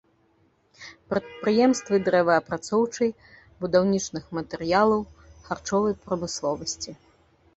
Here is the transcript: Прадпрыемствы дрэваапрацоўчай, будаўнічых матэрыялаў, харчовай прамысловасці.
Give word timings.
Прадпрыемствы 1.13 1.95
дрэваапрацоўчай, 2.05 3.11
будаўнічых 3.65 4.23
матэрыялаў, 4.37 5.01
харчовай 5.49 5.93
прамысловасці. 6.07 6.91